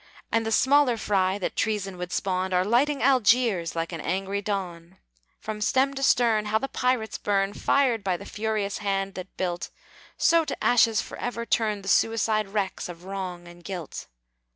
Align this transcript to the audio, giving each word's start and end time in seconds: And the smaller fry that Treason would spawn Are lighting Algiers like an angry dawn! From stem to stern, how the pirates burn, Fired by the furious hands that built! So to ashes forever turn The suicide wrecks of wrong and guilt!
And 0.31 0.47
the 0.47 0.51
smaller 0.51 0.97
fry 0.97 1.37
that 1.37 1.55
Treason 1.55 1.95
would 1.99 2.11
spawn 2.11 2.53
Are 2.53 2.65
lighting 2.65 3.03
Algiers 3.03 3.75
like 3.75 3.91
an 3.91 4.01
angry 4.01 4.41
dawn! 4.41 4.97
From 5.39 5.61
stem 5.61 5.93
to 5.93 6.01
stern, 6.01 6.45
how 6.45 6.57
the 6.57 6.67
pirates 6.67 7.19
burn, 7.19 7.53
Fired 7.53 8.03
by 8.03 8.17
the 8.17 8.25
furious 8.25 8.79
hands 8.79 9.13
that 9.13 9.37
built! 9.37 9.69
So 10.17 10.43
to 10.43 10.63
ashes 10.63 11.03
forever 11.03 11.45
turn 11.45 11.83
The 11.83 11.87
suicide 11.87 12.47
wrecks 12.49 12.89
of 12.89 13.03
wrong 13.05 13.47
and 13.47 13.63
guilt! 13.63 14.07